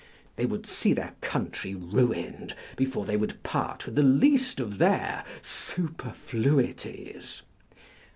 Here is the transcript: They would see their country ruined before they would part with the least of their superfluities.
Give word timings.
They 0.35 0.47
would 0.47 0.65
see 0.65 0.93
their 0.93 1.13
country 1.21 1.75
ruined 1.75 2.55
before 2.75 3.05
they 3.05 3.15
would 3.17 3.43
part 3.43 3.85
with 3.85 3.93
the 3.93 4.01
least 4.01 4.59
of 4.59 4.79
their 4.79 5.23
superfluities. 5.43 7.43